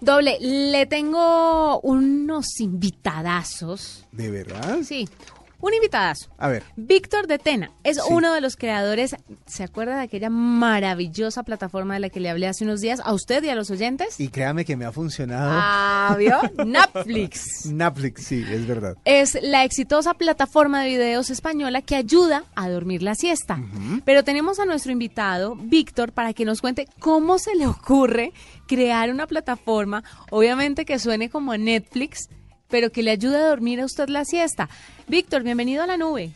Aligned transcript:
Doble, 0.00 0.38
le 0.40 0.86
tengo 0.86 1.80
unos 1.80 2.58
invitadazos. 2.60 4.06
¿De 4.12 4.30
verdad? 4.30 4.78
Sí, 4.82 5.06
un 5.60 5.74
invitadazo. 5.74 6.30
A 6.38 6.48
ver. 6.48 6.62
Víctor 6.76 7.26
de 7.26 7.38
Tena 7.38 7.70
es 7.84 7.96
Sí. 7.96 8.02
uno 8.10 8.32
de 8.32 8.40
los 8.40 8.56
creadores. 8.56 9.16
¿Se 9.46 9.62
acuerda 9.62 9.96
de 9.96 10.02
aquella 10.02 10.30
maravillosa 10.30 11.42
plataforma 11.42 11.94
de 11.94 12.00
la 12.00 12.08
que 12.08 12.20
le 12.20 12.30
hablé 12.30 12.46
hace 12.48 12.64
unos 12.64 12.80
días 12.80 13.00
a 13.04 13.12
usted 13.12 13.42
y 13.44 13.48
a 13.48 13.54
los 13.54 13.70
oyentes? 13.70 14.18
Y 14.20 14.28
créame 14.28 14.64
que 14.64 14.76
me 14.76 14.84
ha 14.84 14.92
funcionado. 14.92 15.50
Ah, 15.52 16.14
¿vio? 16.18 16.38
Netflix. 16.64 17.66
Netflix, 17.66 18.24
sí, 18.26 18.44
es 18.48 18.66
verdad. 18.66 18.96
Es 19.04 19.38
la 19.42 19.64
exitosa 19.64 20.14
plataforma 20.14 20.82
de 20.82 20.88
videos 20.90 21.30
española 21.30 21.82
que 21.82 21.96
ayuda 21.96 22.44
a 22.54 22.68
dormir 22.68 23.02
la 23.02 23.14
siesta. 23.14 23.58
Pero 24.04 24.24
tenemos 24.24 24.58
a 24.60 24.64
nuestro 24.64 24.92
invitado, 24.92 25.56
Víctor, 25.56 26.12
para 26.12 26.32
que 26.32 26.44
nos 26.44 26.60
cuente 26.60 26.86
cómo 26.98 27.38
se 27.38 27.54
le 27.54 27.66
ocurre 27.66 28.32
crear 28.66 29.10
una 29.10 29.26
plataforma, 29.26 30.04
obviamente 30.30 30.84
que 30.84 30.98
suene 30.98 31.28
como 31.28 31.56
Netflix, 31.56 32.28
pero 32.70 32.90
que 32.90 33.02
le 33.02 33.10
ayude 33.10 33.36
a 33.36 33.48
dormir 33.48 33.80
a 33.80 33.84
usted 33.84 34.08
la 34.08 34.24
siesta. 34.24 34.68
Víctor, 35.08 35.42
bienvenido 35.42 35.82
a 35.82 35.86
la 35.86 35.96
nube. 35.96 36.30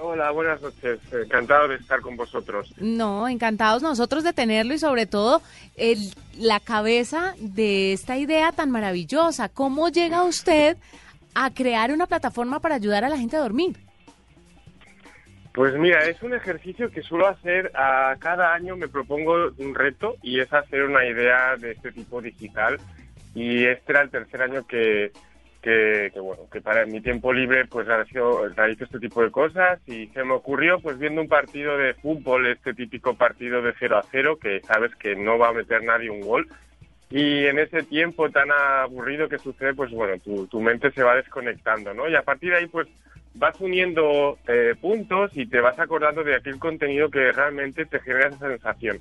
Hola, 0.00 0.30
buenas 0.30 0.60
noches. 0.62 1.00
Encantado 1.12 1.66
de 1.66 1.74
estar 1.76 2.00
con 2.00 2.16
vosotros. 2.16 2.72
No, 2.78 3.26
encantados 3.28 3.82
nosotros 3.82 4.22
de 4.22 4.32
tenerlo 4.32 4.74
y 4.74 4.78
sobre 4.78 5.06
todo 5.06 5.42
el- 5.76 6.12
la 6.38 6.60
cabeza 6.60 7.34
de 7.40 7.92
esta 7.92 8.16
idea 8.16 8.52
tan 8.52 8.70
maravillosa. 8.70 9.48
¿Cómo 9.48 9.88
llega 9.88 10.22
usted 10.22 10.76
a 11.34 11.52
crear 11.52 11.90
una 11.90 12.06
plataforma 12.06 12.60
para 12.60 12.76
ayudar 12.76 13.04
a 13.04 13.08
la 13.08 13.18
gente 13.18 13.36
a 13.36 13.40
dormir? 13.40 13.76
Pues 15.52 15.74
mira, 15.74 16.04
es 16.08 16.22
un 16.22 16.32
ejercicio 16.34 16.88
que 16.92 17.02
suelo 17.02 17.26
hacer 17.26 17.72
a 17.74 18.14
cada 18.20 18.54
año. 18.54 18.76
Me 18.76 18.86
propongo 18.86 19.50
un 19.58 19.74
reto 19.74 20.14
y 20.22 20.38
es 20.38 20.52
hacer 20.52 20.84
una 20.84 21.04
idea 21.04 21.56
de 21.56 21.72
este 21.72 21.90
tipo 21.90 22.22
digital. 22.22 22.78
Y 23.38 23.66
este 23.66 23.92
era 23.92 24.02
el 24.02 24.10
tercer 24.10 24.42
año 24.42 24.66
que, 24.66 25.12
que, 25.62 26.10
que, 26.12 26.18
bueno, 26.18 26.48
que 26.50 26.60
para 26.60 26.84
mi 26.86 27.00
tiempo 27.00 27.32
libre 27.32 27.66
pues 27.66 27.86
realizo, 27.86 28.44
este 28.48 28.98
tipo 28.98 29.22
de 29.22 29.30
cosas 29.30 29.78
y 29.86 30.08
se 30.08 30.24
me 30.24 30.32
ocurrió 30.32 30.80
pues 30.80 30.98
viendo 30.98 31.20
un 31.20 31.28
partido 31.28 31.78
de 31.78 31.94
fútbol, 31.94 32.48
este 32.48 32.74
típico 32.74 33.14
partido 33.14 33.62
de 33.62 33.74
0 33.78 33.96
a 33.96 34.02
0 34.10 34.38
que 34.42 34.60
sabes 34.62 34.92
que 34.96 35.14
no 35.14 35.38
va 35.38 35.50
a 35.50 35.52
meter 35.52 35.84
nadie 35.84 36.10
un 36.10 36.22
gol. 36.22 36.48
Y 37.10 37.46
en 37.46 37.60
ese 37.60 37.84
tiempo 37.84 38.28
tan 38.28 38.50
aburrido 38.50 39.28
que 39.28 39.38
sucede, 39.38 39.72
pues 39.72 39.92
bueno, 39.92 40.18
tu, 40.18 40.48
tu 40.48 40.60
mente 40.60 40.90
se 40.90 41.04
va 41.04 41.14
desconectando, 41.14 41.94
¿no? 41.94 42.08
Y 42.08 42.16
a 42.16 42.22
partir 42.22 42.50
de 42.50 42.56
ahí, 42.56 42.66
pues 42.66 42.88
vas 43.34 43.58
uniendo 43.60 44.36
eh, 44.48 44.74
puntos 44.80 45.30
y 45.34 45.46
te 45.46 45.60
vas 45.60 45.78
acordando 45.78 46.24
de 46.24 46.34
aquel 46.34 46.58
contenido 46.58 47.08
que 47.08 47.30
realmente 47.30 47.86
te 47.86 48.00
genera 48.00 48.30
esa 48.30 48.48
sensación. 48.48 48.98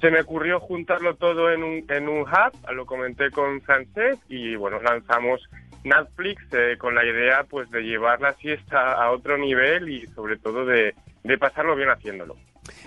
Se 0.00 0.10
me 0.10 0.20
ocurrió 0.20 0.60
juntarlo 0.60 1.14
todo 1.16 1.50
en 1.50 1.62
un, 1.62 1.84
en 1.88 2.08
un 2.08 2.20
hub, 2.22 2.72
lo 2.72 2.84
comenté 2.86 3.30
con 3.30 3.60
Francés 3.62 4.18
y 4.28 4.54
bueno, 4.56 4.80
lanzamos 4.82 5.40
Netflix 5.84 6.42
eh, 6.52 6.76
con 6.78 6.94
la 6.94 7.04
idea 7.04 7.44
pues 7.48 7.70
de 7.70 7.80
llevar 7.82 8.20
la 8.20 8.34
siesta 8.34 8.92
a 8.92 9.10
otro 9.10 9.38
nivel 9.38 9.88
y 9.88 10.06
sobre 10.08 10.36
todo 10.36 10.66
de, 10.66 10.94
de 11.24 11.38
pasarlo 11.38 11.74
bien 11.76 11.88
haciéndolo. 11.88 12.36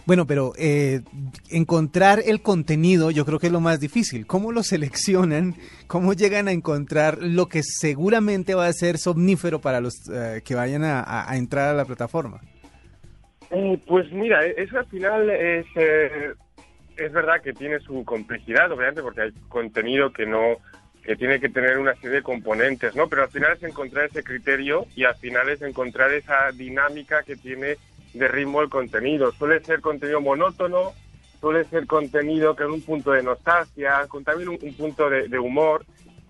Bueno, 0.06 0.26
pero 0.28 0.52
eh, 0.58 1.02
encontrar 1.50 2.20
el 2.26 2.42
contenido 2.42 3.12
yo 3.12 3.26
creo 3.26 3.40
que 3.40 3.48
es 3.48 3.54
lo 3.54 3.62
más 3.62 3.80
difícil. 3.80 4.28
¿Cómo 4.28 4.52
lo 4.52 4.62
seleccionan? 4.62 5.56
¿Cómo 5.88 6.14
llegan 6.14 6.48
a 6.48 6.52
encontrar 6.52 7.18
lo 7.22 7.48
que 7.48 7.62
seguramente 7.64 8.56
va 8.56 8.68
a 8.68 8.74
ser 8.74 8.98
somnífero 8.98 9.60
para 9.62 9.80
los 9.82 9.94
eh, 10.14 10.42
que 10.44 10.54
vayan 10.56 10.84
a, 10.84 11.30
a- 11.30 11.38
entrar 11.38 11.70
a 11.70 11.74
la 11.74 11.86
plataforma? 11.86 12.42
Eh, 13.52 13.80
pues 13.88 14.12
mira, 14.12 14.46
eso 14.46 14.78
al 14.78 14.86
final 14.88 15.30
es, 15.30 15.66
eh, 15.76 16.34
es 17.06 17.12
verdad 17.12 17.42
que 17.42 17.54
tiene 17.54 17.80
su 17.80 18.04
complejidad, 18.06 18.72
obviamente, 18.72 19.02
porque 19.02 19.22
hay 19.22 19.32
contenido 19.48 20.12
que 20.12 20.26
no 20.26 20.58
que 21.04 21.16
tiene 21.16 21.40
que 21.40 21.50
tener 21.50 21.80
una 21.80 21.96
serie 21.96 22.18
de 22.18 22.22
componentes, 22.22 22.96
¿no? 22.96 23.08
Pero 23.08 23.24
al 23.24 23.30
final 23.30 23.54
es 23.54 23.64
encontrar 23.64 24.06
ese 24.06 24.22
criterio 24.22 24.86
y 24.96 25.06
al 25.06 25.16
final 25.16 25.50
es 25.50 25.62
encontrar 25.62 26.12
esa 26.12 26.52
dinámica 26.52 27.24
que 27.24 27.36
tiene 27.36 27.78
de 28.14 28.28
ritmo 28.28 28.62
el 28.62 28.70
contenido. 28.70 29.32
Suele 29.32 29.64
ser 29.64 29.82
contenido 29.82 30.22
monótono, 30.22 30.92
suele 31.40 31.64
ser 31.64 31.88
contenido 31.88 32.56
con 32.56 32.72
un 32.72 32.82
punto 32.82 33.12
de 33.12 33.24
nostalgia, 33.24 34.06
con 34.08 34.24
también 34.24 34.50
un, 34.50 34.60
un 34.62 34.74
punto 34.76 35.10
de, 35.10 35.30
de 35.30 35.40
humor 35.40 35.86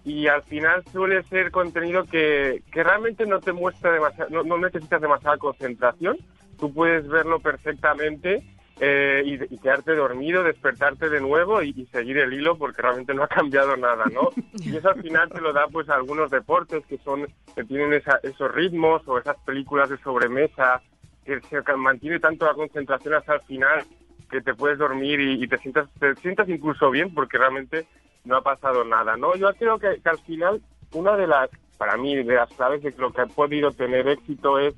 y 0.06 0.28
al 0.28 0.44
final 0.44 0.84
suele 0.92 1.24
ser 1.24 1.52
contenido 1.52 2.06
que, 2.06 2.64
que 2.72 2.84
realmente 2.84 3.26
no 3.26 3.40
te 3.40 3.52
muestra 3.52 3.92
demasiado, 3.92 4.30
no, 4.30 4.44
no 4.44 4.58
necesitas 4.58 5.02
demasiada 5.02 5.38
concentración, 5.38 6.18
tú 6.58 6.74
puedes 6.74 7.08
verlo 7.08 7.40
perfectamente 7.40 8.44
eh, 8.80 9.22
y, 9.26 9.54
y 9.54 9.58
quedarte 9.60 9.94
dormido, 9.96 10.44
despertarte 10.44 11.10
de 11.10 11.20
nuevo 11.22 11.62
y, 11.62 11.74
y 11.76 11.86
seguir 11.88 12.18
el 12.18 12.34
hilo 12.34 12.58
porque 12.58 12.82
realmente 12.82 13.14
no 13.14 13.24
ha 13.24 13.28
cambiado 13.28 13.76
nada, 13.78 14.06
¿no? 14.14 14.30
Y 14.64 14.76
eso 14.76 14.90
al 14.90 15.02
final 15.02 15.30
te 15.30 15.42
lo 15.42 15.52
da 15.54 15.68
pues 15.68 15.90
algunos 15.90 16.32
deportes 16.32 16.86
que 16.86 16.98
son 17.00 17.28
que 17.56 17.64
tienen 17.64 17.94
esa- 17.94 18.20
esos 18.24 18.52
ritmos 18.54 19.02
o 19.08 19.18
esas 19.18 19.38
películas 19.46 19.90
de 19.90 19.98
sobremesa 19.98 20.82
que 21.26 21.40
se 21.42 21.62
mantiene 21.76 22.20
tanto 22.20 22.46
la 22.46 22.54
concentración 22.54 23.14
hasta 23.16 23.36
el 23.36 23.42
final 23.42 23.84
que 24.30 24.42
te 24.42 24.54
puedes 24.54 24.78
dormir 24.78 25.20
y, 25.20 25.44
y 25.44 25.48
te 25.48 25.58
sientas 25.58 25.90
te 26.00 26.16
sientas 26.16 26.48
incluso 26.50 26.90
bien 26.92 27.14
porque 27.14 27.38
realmente 27.38 27.86
no 28.26 28.38
ha 28.38 28.42
pasado 28.42 28.84
nada, 28.86 29.18
¿no? 29.18 29.36
Yo 29.36 29.54
creo 29.56 29.80
que, 29.80 30.00
que 30.02 30.10
al 30.10 30.20
final 30.20 30.62
una 30.94 31.16
de 31.18 31.28
las, 31.28 31.50
para 31.78 31.98
mí, 31.98 32.16
de 32.16 32.36
las 32.36 32.50
claves 32.54 32.82
de 32.84 32.94
lo 32.98 33.12
que 33.12 33.22
ha 33.22 33.26
podido 33.26 33.72
tener 33.72 34.08
éxito 34.08 34.60
es 34.60 34.74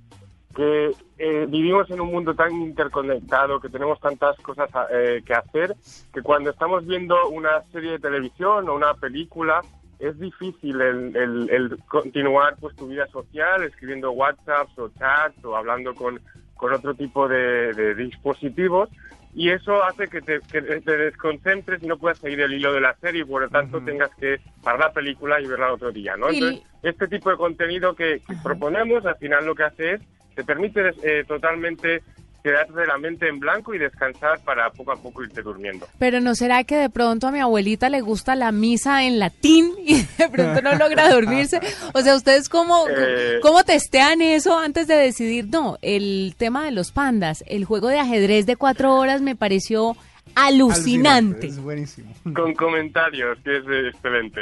que 0.56 0.92
eh, 1.42 1.46
vivimos 1.48 1.90
en 1.90 2.02
un 2.02 2.12
mundo 2.12 2.34
tan 2.36 2.52
interconectado, 2.54 3.60
que 3.60 3.70
tenemos 3.70 4.00
tantas 4.00 4.38
cosas 4.40 4.70
eh, 4.92 5.22
que 5.26 5.34
hacer, 5.34 5.76
que 6.14 6.22
cuando 6.22 6.50
estamos 6.52 6.86
viendo 6.86 7.16
una 7.30 7.62
serie 7.72 7.92
de 7.94 8.00
televisión 8.00 8.68
o 8.70 8.76
una 8.76 8.94
película, 8.96 9.62
es 10.00 10.18
difícil 10.20 10.82
el, 10.82 11.16
el- 11.16 11.50
el 11.52 11.80
continuar 11.88 12.56
pues 12.60 12.76
tu 12.76 12.88
vida 12.88 13.06
social, 13.08 13.64
escribiendo 13.64 14.12
WhatsApps 14.12 14.78
o 14.80 14.90
chats 14.98 15.44
o 15.46 15.56
hablando 15.56 15.94
con, 15.96 16.20
con 16.56 16.74
otro 16.74 16.96
tipo 16.96 17.28
de, 17.28 17.74
de 17.74 17.96
dispositivos. 17.96 18.90
Y 19.34 19.50
eso 19.52 19.82
hace 19.84 20.10
que 20.10 20.22
te, 20.22 20.42
que 20.52 20.62
te 20.62 20.98
desconcentres 20.98 21.82
y 21.82 21.88
no 21.88 21.98
puedas 21.98 22.18
seguir 22.18 22.42
el 22.42 22.52
hilo 22.54 22.74
de 22.74 22.82
la 22.82 22.96
serie 22.96 23.22
y 23.22 23.26
por 23.26 23.44
lo 23.44 23.50
tanto 23.50 23.80
tengas 23.86 24.10
que 24.16 24.42
parar 24.62 24.80
la 24.82 24.92
película 24.92 25.40
y 25.40 25.46
verla 25.48 25.72
otro 25.72 25.92
día, 25.92 26.18
¿no? 26.18 26.32
Y- 26.32 26.38
Entonces, 26.40 26.64
este 26.84 27.08
tipo 27.08 27.30
de 27.30 27.38
contenido 27.38 27.96
que, 27.96 28.22
que 28.28 28.36
proponemos 28.44 29.06
al 29.06 29.16
final 29.18 29.46
lo 29.46 29.56
que 29.56 29.64
hace 29.64 29.94
es 29.94 30.02
te 30.36 30.44
permite 30.44 30.82
eh, 31.04 31.24
totalmente 31.28 32.02
quedarte 32.44 32.86
la 32.88 32.98
mente 32.98 33.28
en 33.28 33.40
blanco 33.40 33.74
y 33.74 33.78
descansar 33.78 34.40
para 34.44 34.70
poco 34.72 34.92
a 34.92 34.96
poco 34.96 35.24
irte 35.24 35.42
durmiendo. 35.42 35.88
Pero 36.00 36.20
¿no 36.20 36.34
será 36.36 36.64
que 36.64 36.76
de 36.76 36.90
pronto 36.90 37.28
a 37.28 37.32
mi 37.32 37.40
abuelita 37.40 37.90
le 37.90 38.02
gusta 38.02 38.36
la 38.36 38.52
misa 38.52 39.04
en 39.04 39.20
latín 39.20 39.74
y 39.86 40.02
de 40.02 40.30
pronto 40.30 40.62
no 40.62 40.76
logra 40.76 41.10
dormirse? 41.10 41.60
O 41.94 42.02
sea, 42.02 42.16
¿ustedes 42.16 42.50
cómo, 42.50 42.86
Eh. 42.90 43.40
cómo 43.42 43.64
testean 43.64 44.22
eso 44.22 44.58
antes 44.58 44.88
de 44.88 44.96
decidir? 44.96 45.48
No, 45.50 45.78
el 45.82 46.34
tema 46.38 46.66
de 46.66 46.72
los 46.72 46.92
pandas, 46.92 47.44
el 47.48 47.66
juego 47.66 47.90
de 47.90 48.00
ajedrez 48.00 48.46
de 48.46 48.56
cuatro 48.56 48.96
horas 48.96 49.22
me 49.22 49.36
pareció 49.36 49.96
alucinante. 50.36 51.48
Es 51.48 51.60
buenísimo. 51.60 52.14
Con 52.34 52.54
comentarios, 52.54 53.38
que 53.44 53.58
es 53.58 53.64
eh, 53.68 53.88
excelente. 53.90 54.42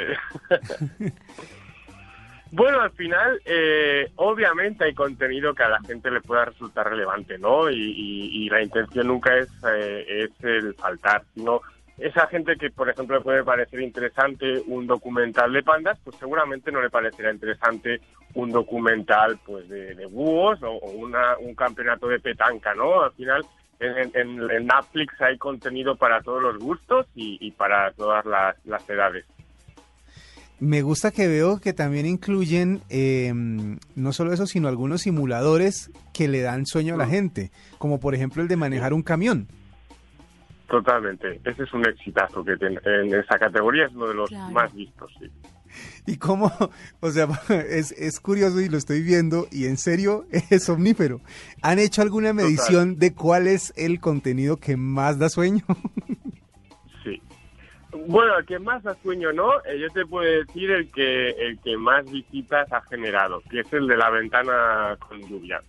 bueno, 2.51 2.81
al 2.81 2.91
final, 2.91 3.39
eh, 3.45 4.11
obviamente 4.15 4.85
hay 4.85 4.93
contenido 4.93 5.53
que 5.53 5.63
a 5.63 5.69
la 5.69 5.79
gente 5.81 6.09
le 6.09 6.21
pueda 6.21 6.45
resultar 6.45 6.89
relevante, 6.89 7.37
¿no? 7.37 7.69
Y, 7.69 8.49
la 8.49 8.61
intención 8.63 9.07
nunca 9.07 9.37
es, 9.37 9.49
eh, 9.71 10.05
es 10.25 10.43
el 10.43 10.73
faltar, 10.73 11.23
sino 11.35 11.61
esa 11.99 12.25
gente 12.27 12.55
que, 12.55 12.71
por 12.71 12.89
ejemplo, 12.89 13.17
le 13.17 13.23
puede 13.23 13.43
parecer 13.43 13.81
interesante 13.81 14.61
un 14.67 14.87
documental 14.87 15.53
de 15.53 15.61
pandas, 15.61 15.99
pues 16.03 16.15
seguramente 16.17 16.71
no 16.71 16.81
le 16.81 16.89
parecerá 16.89 17.31
interesante 17.31 18.01
un 18.33 18.51
documental 18.51 19.37
pues 19.45 19.67
de, 19.69 19.93
de 19.95 20.05
búhos 20.07 20.61
o, 20.63 20.71
o 20.71 20.91
una- 20.91 21.37
un 21.37 21.53
campeonato 21.55 22.07
de 22.07 22.19
petanca, 22.19 22.73
¿no? 22.73 23.03
Al 23.03 23.11
final, 23.11 23.45
en, 23.79 24.11
en- 24.15 24.49
en 24.49 24.65
Netflix 24.65 25.19
hay 25.21 25.37
contenido 25.37 25.95
para 25.95 26.21
todos 26.21 26.41
los 26.41 26.57
gustos 26.57 27.05
y, 27.15 27.37
y 27.45 27.51
para 27.51 27.91
todas 27.91 28.25
las, 28.25 28.55
las 28.65 28.89
edades. 28.89 29.25
Me 30.59 30.81
gusta 30.81 31.11
que 31.11 31.27
veo 31.27 31.59
que 31.59 31.71
también 31.73 32.05
incluyen 32.05 32.81
eh, 32.89 33.33
no 33.95 34.11
solo 34.13 34.33
eso, 34.33 34.45
sino 34.45 34.67
algunos 34.67 35.01
simuladores 35.03 35.89
que 36.13 36.27
le 36.27 36.41
dan 36.41 36.65
sueño 36.65 36.95
a 36.95 36.97
la 36.97 37.07
gente, 37.07 37.51
como 37.77 37.99
por 37.99 38.13
ejemplo 38.13 38.41
el 38.41 38.49
de 38.49 38.57
manejar 38.57 38.93
un 38.93 39.01
camión. 39.01 39.47
Totalmente. 40.67 41.39
Ese 41.45 41.63
es 41.63 41.73
un 41.73 41.87
exitazo 41.87 42.43
que 42.43 42.55
tiene- 42.57 42.79
en 42.85 43.13
esa 43.15 43.39
categoría 43.39 43.85
es 43.85 43.93
uno 43.95 44.07
de 44.07 44.13
los 44.13 44.29
Claro. 44.29 44.51
más 44.51 44.73
vistos, 44.73 45.11
sí. 45.19 45.27
Y 46.05 46.17
cómo, 46.17 46.51
o 46.99 47.09
sea, 47.11 47.27
es, 47.69 47.91
es 47.93 48.19
curioso 48.19 48.59
y 48.59 48.69
lo 48.69 48.77
estoy 48.77 49.01
viendo 49.01 49.47
y 49.51 49.65
en 49.65 49.77
serio 49.77 50.25
es 50.49 50.63
somnífero. 50.65 51.21
¿Han 51.61 51.79
hecho 51.79 52.01
alguna 52.01 52.33
medición 52.33 52.97
de 52.99 53.13
cuál 53.13 53.47
es 53.47 53.73
el 53.77 53.99
contenido 53.99 54.57
que 54.57 54.75
más 54.77 55.17
da 55.19 55.29
sueño? 55.29 55.63
Bueno, 58.07 58.37
el 58.37 58.45
que 58.45 58.59
más 58.59 58.83
sueño, 59.03 59.31
¿no? 59.33 59.51
Eh, 59.65 59.79
yo 59.79 59.89
te 59.89 60.05
puedo 60.05 60.29
decir 60.29 60.71
el 60.71 60.91
que 60.91 61.29
el 61.29 61.59
que 61.59 61.77
más 61.77 62.09
visitas 62.09 62.71
ha 62.71 62.81
generado, 62.81 63.41
que 63.49 63.61
es 63.61 63.73
el 63.73 63.87
de 63.87 63.97
la 63.97 64.09
ventana 64.09 64.97
con 64.99 65.21
lluvia. 65.27 65.61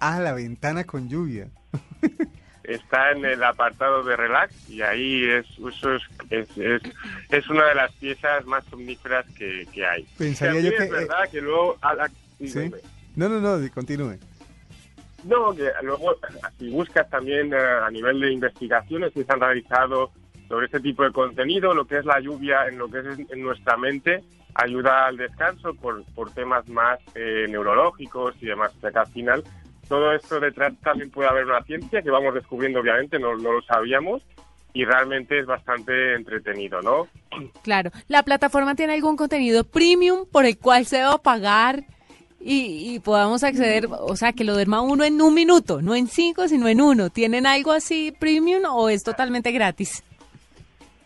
Ah, 0.00 0.20
la 0.20 0.32
ventana 0.32 0.84
con 0.84 1.08
lluvia. 1.08 1.48
está 2.64 3.12
en 3.12 3.24
el 3.24 3.42
apartado 3.42 4.02
de 4.02 4.16
relax 4.16 4.68
y 4.68 4.82
ahí 4.82 5.24
es 5.24 5.46
eso 5.58 5.94
es, 5.94 6.02
es, 6.30 6.58
es, 6.58 6.82
es 7.28 7.48
una 7.48 7.66
de 7.66 7.74
las 7.74 7.92
piezas 7.92 8.44
más 8.46 8.64
somníferas 8.64 9.26
que, 9.36 9.66
que 9.72 9.86
hay. 9.86 10.06
Pensaría 10.16 10.60
yo 10.60 10.70
que... 10.70 10.84
Es 10.84 10.90
verdad 10.90 11.30
que 11.30 11.40
luego... 11.40 11.76
A 11.82 11.94
la, 11.94 12.10
¿Sí? 12.38 12.70
No, 13.16 13.28
no, 13.28 13.40
no, 13.40 13.70
continúe. 13.72 14.18
No, 15.24 15.54
que 15.54 15.70
luego 15.82 16.16
si 16.58 16.70
buscas 16.70 17.08
también 17.08 17.52
eh, 17.52 17.56
a 17.56 17.90
nivel 17.90 18.20
de 18.20 18.32
investigaciones 18.32 19.12
que 19.12 19.24
se 19.24 19.32
han 19.32 19.40
realizado 19.40 20.10
sobre 20.48 20.66
este 20.66 20.80
tipo 20.80 21.04
de 21.04 21.12
contenido, 21.12 21.74
lo 21.74 21.86
que 21.86 21.98
es 21.98 22.04
la 22.04 22.20
lluvia 22.20 22.66
en 22.68 22.78
lo 22.78 22.88
que 22.88 23.00
es 23.00 23.18
en 23.30 23.42
nuestra 23.42 23.76
mente, 23.76 24.22
ayuda 24.54 25.06
al 25.06 25.16
descanso 25.16 25.74
por, 25.74 26.04
por 26.14 26.32
temas 26.32 26.68
más 26.68 26.98
eh, 27.14 27.46
neurológicos 27.48 28.34
y 28.40 28.46
demás. 28.46 28.72
O 28.76 28.80
sea 28.80 28.90
que 28.90 28.98
al 28.98 29.06
final 29.08 29.44
todo 29.88 30.12
esto 30.12 30.40
detrás 30.40 30.72
también 30.82 31.10
puede 31.10 31.28
haber 31.28 31.46
una 31.46 31.62
ciencia 31.62 32.02
que 32.02 32.10
vamos 32.10 32.34
descubriendo, 32.34 32.80
obviamente, 32.80 33.18
no, 33.18 33.36
no 33.36 33.52
lo 33.52 33.62
sabíamos 33.62 34.22
y 34.72 34.84
realmente 34.84 35.38
es 35.38 35.46
bastante 35.46 36.14
entretenido, 36.14 36.82
¿no? 36.82 37.06
Claro. 37.62 37.90
¿La 38.08 38.22
plataforma 38.22 38.74
tiene 38.74 38.94
algún 38.94 39.16
contenido 39.16 39.64
premium 39.64 40.26
por 40.30 40.44
el 40.44 40.58
cual 40.58 40.86
se 40.86 41.02
va 41.02 41.14
a 41.14 41.18
pagar 41.18 41.84
y, 42.40 42.94
y, 42.94 42.98
podamos 42.98 43.42
acceder, 43.42 43.88
o 43.88 44.16
sea, 44.16 44.32
que 44.34 44.44
lo 44.44 44.52
duerma 44.52 44.82
uno 44.82 45.02
en 45.04 45.22
un 45.22 45.32
minuto, 45.32 45.80
no 45.80 45.94
en 45.94 46.08
cinco, 46.08 46.46
sino 46.46 46.68
en 46.68 46.82
uno? 46.82 47.08
¿Tienen 47.08 47.46
algo 47.46 47.72
así 47.72 48.12
premium 48.18 48.64
o 48.68 48.90
es 48.90 49.02
totalmente 49.02 49.50
gratis? 49.50 50.04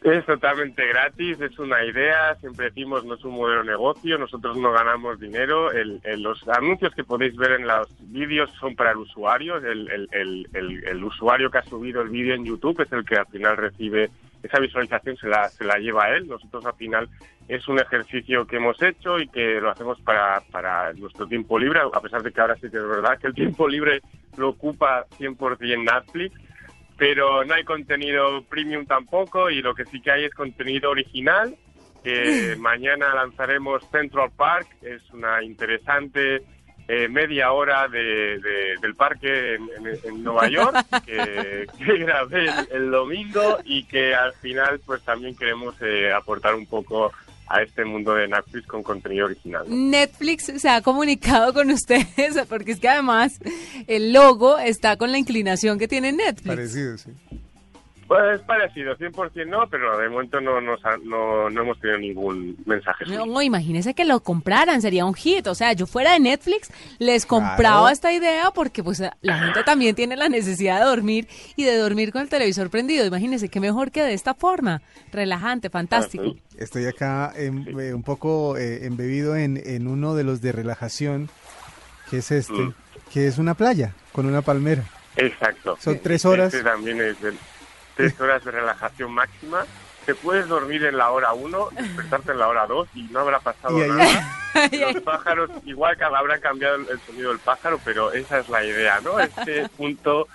Es 0.03 0.25
totalmente 0.27 0.87
gratis, 0.87 1.41
es 1.41 1.59
una 1.59 1.85
idea, 1.85 2.35
siempre 2.37 2.67
decimos 2.67 3.05
no 3.05 3.15
es 3.15 3.25
un 3.25 3.35
modelo 3.35 3.63
de 3.63 3.71
negocio, 3.71 4.17
nosotros 4.17 4.57
no 4.57 4.71
ganamos 4.71 5.19
dinero, 5.19 5.73
el, 5.73 6.01
el, 6.05 6.23
los 6.23 6.49
anuncios 6.49 6.95
que 6.95 7.03
podéis 7.03 7.37
ver 7.37 7.53
en 7.53 7.67
los 7.67 7.89
vídeos 8.13 8.49
son 8.61 8.77
para 8.77 8.93
el 8.93 8.99
usuario, 8.99 9.57
el, 9.57 10.09
el 10.13 11.05
usuario 11.05 11.51
que 11.51 11.59
ha 11.59 11.65
subido 11.65 12.01
el 12.01 12.11
vídeo 12.11 12.35
en 12.35 12.45
YouTube 12.45 12.81
es 12.81 12.93
el 12.93 13.05
que 13.05 13.17
al 13.17 13.27
final 13.27 13.57
recibe 13.57 14.09
esa 14.43 14.61
visualización, 14.61 15.17
se 15.17 15.29
la, 15.29 15.49
se 15.49 15.65
la 15.65 15.79
lleva 15.79 16.05
a 16.05 16.17
él, 16.17 16.29
nosotros 16.29 16.65
al 16.65 16.75
final 16.75 17.09
es 17.49 17.67
un 17.67 17.79
ejercicio 17.79 18.47
que 18.47 18.57
hemos 18.57 18.81
hecho 18.83 19.19
y 19.19 19.29
que 19.29 19.61
lo 19.61 19.71
hacemos 19.71 20.01
para, 20.03 20.41
para 20.53 20.93
nuestro 20.93 21.27
tiempo 21.27 21.59
libre, 21.59 21.81
a 21.93 22.01
pesar 22.01 22.23
de 22.23 22.31
que 22.31 22.41
ahora 22.41 22.55
sí 22.57 22.71
que 22.71 22.77
es 22.77 22.89
verdad 22.89 23.19
que 23.19 23.27
el 23.27 23.35
tiempo 23.35 23.67
libre 23.67 24.01
lo 24.37 24.51
ocupa 24.51 25.07
100% 25.19 25.83
Netflix, 25.83 26.39
pero 26.99 27.45
no 27.45 27.55
hay 27.55 27.65
contenido 27.65 28.43
premium 28.43 28.85
tampoco 28.85 29.49
y 29.49 29.63
lo 29.63 29.75
que 29.75 29.87
sí 29.87 30.03
que 30.03 30.11
hay 30.11 30.25
es 30.25 30.35
contenido 30.35 30.91
original. 30.91 31.57
que 32.03 32.57
mañana 32.59 33.15
lanzaremos 33.15 33.83
Central 33.91 34.31
Park, 34.37 34.67
es 34.83 35.01
una 35.13 35.43
interesante 35.43 36.43
eh, 36.89 37.07
media 37.07 37.53
hora 37.53 37.87
de, 37.87 38.39
de, 38.39 38.77
del 38.81 38.95
parque 38.95 39.55
en, 39.55 39.69
en, 39.79 39.99
en 40.05 40.25
Nueva 40.25 40.49
York 40.49 40.75
que, 41.07 41.67
que 41.79 41.99
grabé 41.99 42.47
el, 42.47 42.69
el, 42.73 42.91
domingo 42.91 43.59
y 43.65 43.85
que 43.85 44.15
al 44.15 44.33
final 44.33 44.81
pues 44.85 45.03
también 45.03 45.37
queremos 45.37 45.75
eh, 45.83 46.11
aportar 46.13 46.55
un 46.55 46.67
poco 46.67 47.13
a 47.49 47.63
este 47.63 47.85
mundo 47.85 48.15
de 48.15 48.29
Netflix 48.29 48.67
con 48.67 48.83
contenido 48.83 49.27
original. 49.27 49.65
Netflix 49.69 50.53
se 50.57 50.69
ha 50.69 50.83
comunicado 50.83 51.53
con 51.53 51.71
ustedes 51.71 52.37
porque 52.49 52.73
es 52.73 52.81
que 52.81 52.89
además 52.89 53.41
el 53.87 54.13
logo 54.13 54.59
está 54.59 54.97
con 54.97 55.13
la 55.13 55.19
inclinación 55.19 55.79
que 55.79 55.89
tiene 55.89 56.13
Netflix. 56.13 56.47
Parecido, 56.47 56.99
sí. 56.99 57.11
Pues 58.09 58.41
parecido, 58.41 58.97
100% 58.97 59.47
no, 59.47 59.69
pero 59.69 59.99
de 59.99 60.09
momento 60.09 60.41
no, 60.41 60.63
no, 60.63 60.77
no, 61.05 61.51
no 61.51 61.63
hemos 61.63 61.79
tenido 61.79 61.99
ningún 61.99 62.57
mensaje. 62.65 63.05
No, 63.05 63.27
no, 63.27 63.43
imagínese 63.43 63.93
que 63.93 64.07
lo 64.07 64.21
compraran, 64.21 64.81
sería 64.81 65.05
un 65.05 65.13
hit. 65.13 65.47
O 65.47 65.55
sea, 65.55 65.75
yo 65.75 65.87
fuera 65.87 66.13
de 66.15 66.21
Netflix, 66.21 66.73
les 66.99 67.27
compraba 67.27 67.81
claro. 67.81 67.89
esta 67.91 68.11
idea 68.11 68.51
porque 68.55 68.83
pues 68.83 69.03
la 69.21 69.39
gente 69.39 69.63
también 69.63 69.95
tiene 69.95 70.17
la 70.17 70.31
necesidad 70.31 70.79
de 70.81 70.87
dormir 70.87 71.29
y 71.55 71.65
de 71.65 71.77
dormir 71.77 72.11
con 72.11 72.23
el 72.23 72.31
televisor 72.31 72.71
prendido. 72.71 73.05
Imagínese 73.05 73.51
qué 73.51 73.61
mejor 73.61 73.91
que 73.91 74.03
de 74.03 74.15
esta 74.15 74.33
forma. 74.33 74.81
Relajante, 75.13 75.69
fantástico. 75.69 76.35
Estoy 76.57 76.87
acá 76.87 77.31
en, 77.37 77.67
sí. 77.67 77.73
un 77.93 78.03
poco 78.03 78.57
eh, 78.57 78.87
embebido 78.87 79.37
en, 79.37 79.61
en, 79.63 79.87
uno 79.87 80.15
de 80.15 80.25
los 80.25 80.41
de 80.41 80.53
relajación, 80.53 81.29
que 82.09 82.19
es 82.19 82.31
este, 82.31 82.55
mm. 82.55 82.75
que 83.13 83.27
es 83.27 83.37
una 83.37 83.53
playa 83.53 83.93
con 84.13 84.25
una 84.25 84.41
palmera. 84.41 84.85
Exacto. 85.17 85.77
Son 85.79 85.99
tres 85.99 86.25
horas. 86.25 86.55
Este 86.55 86.65
también 86.65 87.03
es 87.03 87.21
del 87.21 87.37
tres 87.99 88.21
horas 88.21 88.45
de 88.45 88.53
relajación 88.53 89.13
máxima. 89.13 89.67
Te 90.07 90.15
puedes 90.15 90.47
dormir 90.47 90.85
en 90.85 90.97
la 90.97 91.11
hora 91.11 91.33
1, 91.33 91.69
despertarte 91.73 92.33
en 92.33 92.39
la 92.39 92.49
hora 92.49 92.67
2 92.67 92.89
y 92.95 93.03
no 93.11 93.21
habrá 93.21 93.41
pasado 93.41 93.77
nada. 93.77 94.37
Los 94.73 95.03
pájaros, 95.03 95.51
igual 95.67 95.99
que 95.99 96.05
habrá 96.05 96.39
cambiado 96.39 96.77
el 96.77 97.01
sonido 97.01 97.31
del 97.31 97.41
pájaro, 97.41 97.79
pero 97.85 98.13
esa 98.13 98.39
es 98.39 98.49
la 98.49 98.65
idea, 98.65 99.01
¿no? 99.01 99.19
Este 99.19 99.69
punto 99.77 100.29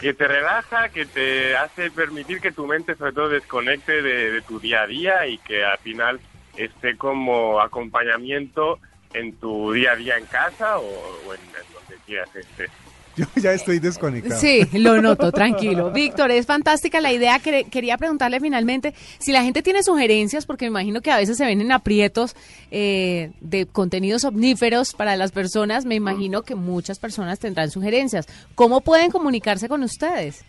que 0.00 0.14
te 0.14 0.26
relaja, 0.26 0.88
que 0.88 1.04
te 1.04 1.56
hace 1.56 1.90
permitir 1.90 2.40
que 2.40 2.52
tu 2.52 2.66
mente 2.66 2.94
sobre 2.94 3.12
todo 3.12 3.28
desconecte 3.28 4.00
de, 4.02 4.30
de 4.30 4.42
tu 4.42 4.60
día 4.60 4.82
a 4.82 4.86
día 4.86 5.26
y 5.26 5.36
que 5.38 5.64
al 5.64 5.78
final 5.78 6.20
esté 6.56 6.96
como 6.96 7.60
acompañamiento 7.60 8.78
en 9.12 9.36
tu 9.36 9.72
día 9.72 9.92
a 9.92 9.96
día 9.96 10.16
en 10.16 10.26
casa 10.26 10.78
o, 10.78 10.86
o 11.26 11.34
en, 11.34 11.40
en 11.40 11.72
donde 11.74 11.96
quieras 12.06 12.34
estés. 12.34 12.70
Yo 13.16 13.26
ya 13.36 13.52
estoy 13.52 13.78
desconectado. 13.78 14.40
Sí, 14.40 14.66
lo 14.72 15.00
noto, 15.02 15.32
tranquilo. 15.32 15.90
Víctor, 15.90 16.30
es 16.30 16.46
fantástica 16.46 17.00
la 17.00 17.12
idea. 17.12 17.38
Quería 17.38 17.98
preguntarle 17.98 18.40
finalmente 18.40 18.94
si 19.18 19.32
la 19.32 19.42
gente 19.42 19.62
tiene 19.62 19.82
sugerencias, 19.82 20.46
porque 20.46 20.66
me 20.66 20.70
imagino 20.70 21.00
que 21.00 21.10
a 21.10 21.16
veces 21.16 21.36
se 21.36 21.44
ven 21.44 21.60
en 21.60 21.72
aprietos 21.72 22.36
eh, 22.70 23.32
de 23.40 23.66
contenidos 23.66 24.24
omníferos 24.24 24.94
para 24.94 25.16
las 25.16 25.32
personas. 25.32 25.84
Me 25.84 25.96
imagino 25.96 26.42
que 26.42 26.54
muchas 26.54 26.98
personas 26.98 27.38
tendrán 27.38 27.70
sugerencias. 27.70 28.26
¿Cómo 28.54 28.80
pueden 28.80 29.10
comunicarse 29.10 29.68
con 29.68 29.82
ustedes? 29.82 30.44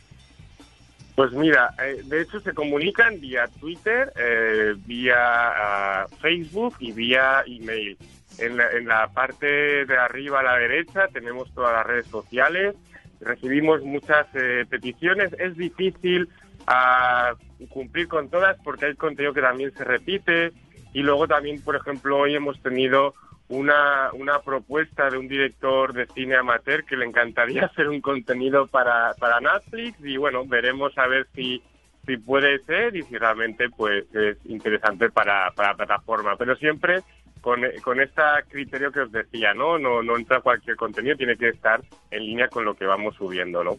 Pues 1.16 1.32
mira, 1.34 1.74
eh, 1.84 2.02
de 2.06 2.22
hecho 2.22 2.40
se 2.40 2.54
comunican 2.54 3.20
vía 3.20 3.48
Twitter, 3.60 4.12
eh, 4.16 4.76
vía 4.86 6.06
uh, 6.08 6.16
Facebook 6.18 6.76
y 6.80 6.92
vía 6.94 7.44
email. 7.46 7.98
En 8.38 8.58
la, 8.58 8.72
en 8.72 8.88
la, 8.88 9.08
parte 9.10 9.86
de 9.86 9.98
arriba 9.98 10.40
a 10.40 10.44
la 10.44 10.58
derecha 10.58 11.08
tenemos 11.10 11.54
todas 11.54 11.74
las 11.74 11.86
redes 11.86 12.08
sociales, 12.08 12.76
recibimos 13.20 13.84
muchas 13.84 14.26
eh, 14.34 14.66
peticiones, 14.70 15.34
es 15.38 15.56
difícil 15.58 16.30
uh, 16.62 17.68
cumplir 17.68 18.08
con 18.08 18.30
todas 18.30 18.58
porque 18.64 18.86
hay 18.86 18.96
contenido 18.96 19.34
que 19.34 19.42
también 19.42 19.74
se 19.74 19.84
repite 19.84 20.54
y 20.94 21.02
luego 21.02 21.28
también, 21.28 21.62
por 21.62 21.76
ejemplo, 21.76 22.20
hoy 22.20 22.36
hemos 22.36 22.62
tenido 22.62 23.14
una, 23.52 24.10
una 24.14 24.40
propuesta 24.40 25.10
de 25.10 25.18
un 25.18 25.28
director 25.28 25.94
de 25.94 26.08
cine 26.08 26.36
amateur 26.36 26.86
que 26.86 26.98
le 26.98 27.06
encantaría 27.06 27.66
hacer 27.72 27.88
un 27.90 28.02
contenido 28.02 28.68
para, 28.68 29.14
para 29.20 29.40
Netflix 29.40 29.98
y 30.04 30.18
bueno, 30.18 30.46
veremos 30.46 30.98
a 30.98 31.08
ver 31.08 31.28
si 31.36 31.62
si 32.06 32.18
puede 32.18 32.58
ser 32.64 32.96
y 32.96 33.04
si 33.04 33.18
realmente 33.18 33.70
pues 33.70 34.06
es 34.16 34.38
interesante 34.46 35.10
para, 35.10 35.52
para 35.52 35.70
la 35.70 35.78
plataforma. 35.78 36.36
Pero 36.36 36.56
siempre 36.56 37.02
con, 37.42 37.62
con 37.84 38.00
este 38.00 38.22
criterio 38.50 38.92
que 38.92 39.02
os 39.02 39.12
decía, 39.12 39.54
¿no? 39.54 39.78
¿no? 39.78 40.02
No 40.02 40.18
entra 40.18 40.42
cualquier 40.42 40.76
contenido, 40.76 41.18
tiene 41.18 41.36
que 41.36 41.50
estar 41.50 41.82
en 42.12 42.26
línea 42.26 42.48
con 42.48 42.64
lo 42.66 42.76
que 42.76 42.86
vamos 42.86 43.16
subiendo, 43.16 43.64
¿no? 43.64 43.78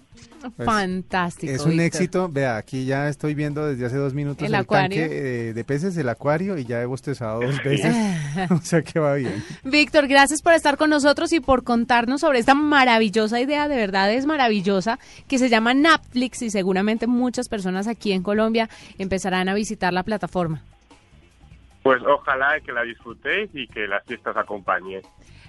Pues 0.56 0.66
Fantástico. 0.66 1.52
Es 1.52 1.62
un 1.64 1.70
Víctor. 1.70 1.86
éxito. 1.86 2.28
Vea, 2.28 2.56
aquí 2.56 2.84
ya 2.84 3.08
estoy 3.08 3.34
viendo 3.34 3.66
desde 3.66 3.86
hace 3.86 3.96
dos 3.96 4.14
minutos 4.14 4.42
el, 4.42 4.54
el 4.54 4.60
acuario? 4.60 5.00
tanque 5.00 5.48
eh, 5.48 5.52
de 5.52 5.64
peces 5.64 5.94
del 5.94 6.08
acuario 6.08 6.58
y 6.58 6.64
ya 6.64 6.82
he 6.82 6.86
bostezado 6.86 7.40
dos 7.40 7.62
veces. 7.62 7.94
o 8.50 8.58
sea 8.58 8.82
que 8.82 8.98
va 8.98 9.14
bien. 9.14 9.42
Víctor, 9.64 10.08
gracias 10.08 10.42
por 10.42 10.54
estar 10.54 10.76
con 10.76 10.90
nosotros 10.90 11.32
y 11.32 11.40
por 11.40 11.64
contarnos 11.64 12.20
sobre 12.22 12.38
esta 12.38 12.54
maravillosa 12.54 13.40
idea, 13.40 13.68
de 13.68 13.76
verdad 13.76 14.12
es 14.12 14.26
maravillosa, 14.26 14.98
que 15.28 15.38
se 15.38 15.48
llama 15.48 15.74
Netflix 15.74 16.42
y 16.42 16.50
seguramente 16.50 17.06
muchas 17.06 17.48
personas 17.48 17.86
aquí 17.86 18.12
en 18.12 18.22
Colombia 18.22 18.68
empezarán 18.98 19.48
a 19.48 19.54
visitar 19.54 19.92
la 19.92 20.02
plataforma. 20.02 20.62
Pues 21.82 22.02
ojalá 22.02 22.60
que 22.60 22.72
la 22.72 22.82
disfrutéis 22.82 23.50
y 23.54 23.66
que 23.68 23.86
las 23.86 24.04
fiestas 24.04 24.36
acompañen. 24.36 25.02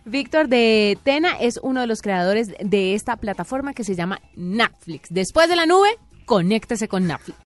Víctor 0.06 0.48
de 0.48 0.98
Tena 1.04 1.38
es 1.40 1.60
uno 1.64 1.82
de 1.82 1.88
los 1.88 2.02
creadores 2.02 2.54
de 2.60 2.94
esta 2.94 3.16
plataforma 3.18 3.74
que 3.74 3.84
se 3.84 3.96
llama 3.96 4.20
Netflix. 4.36 5.14
Después 5.14 5.48
de 5.48 5.56
la 5.56 5.66
nube, 5.66 5.90
conéctese 6.26 6.88
con 6.88 7.08
Netflix. 7.08 7.38